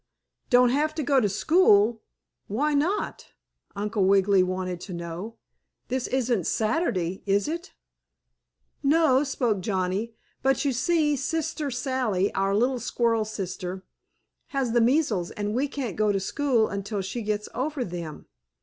[0.49, 2.01] "Don't have to go to school?
[2.47, 3.33] Why not?"
[3.75, 5.35] Uncle Wiggily wanted to know.
[5.89, 7.73] "This isn't Saturday, is it?"
[8.81, 10.15] "No," spoke Johnnie.
[10.41, 13.83] "But you see, Sister Sallie, our little squirrel sister,
[14.47, 18.25] has the measles, and we can't go to school until she gets over them."